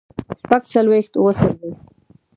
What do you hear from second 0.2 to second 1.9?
شپږ څلوېښت اووه څلوېښت